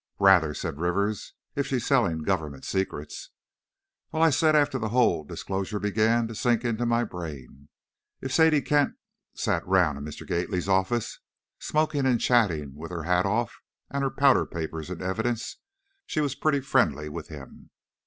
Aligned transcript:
"Rather!" 0.17 0.55
said 0.55 0.79
Rivers, 0.79 1.33
"if 1.55 1.67
she's 1.67 1.85
selling 1.85 2.23
Government 2.23 2.65
secrets!" 2.65 3.29
"Well," 4.11 4.23
I 4.23 4.31
said, 4.31 4.55
after 4.55 4.79
the 4.79 4.89
whole 4.89 5.23
disclosure 5.23 5.79
began 5.79 6.27
to 6.27 6.33
sink 6.33 6.65
into 6.65 6.87
my 6.87 7.03
brain, 7.03 7.69
"if 8.19 8.33
Sadie 8.33 8.63
Kent 8.63 8.95
sat 9.35 9.61
around 9.61 9.97
in 9.97 10.03
Mr. 10.03 10.25
Gately's 10.27 10.67
office, 10.67 11.19
smoking 11.59 12.07
and 12.07 12.19
chatting, 12.19 12.73
with 12.73 12.89
her 12.89 13.03
hat 13.03 13.27
off, 13.27 13.59
and 13.91 14.01
her 14.01 14.09
powder 14.09 14.47
papers 14.47 14.89
in 14.89 15.03
evidence, 15.03 15.57
she 16.07 16.19
was 16.19 16.33
pretty 16.33 16.61
friendly 16.61 17.07
with 17.07 17.27
him!" 17.27 17.69